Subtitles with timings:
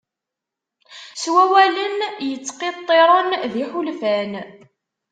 [1.21, 1.97] S wawalen
[2.29, 4.31] yettqiṭṭiren d iḥulfan.